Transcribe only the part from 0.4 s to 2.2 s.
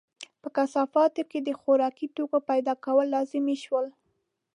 په کثافاتو کې د خوراکي